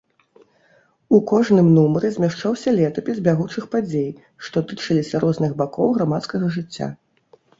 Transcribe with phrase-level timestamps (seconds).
[1.15, 4.09] У кожным нумары змяшчаўся летапіс бягучых падзей,
[4.47, 6.87] што тычыліся розных бакоў грамадскага жыцця.